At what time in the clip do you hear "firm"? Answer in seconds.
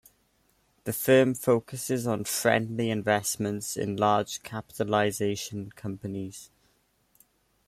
0.93-1.35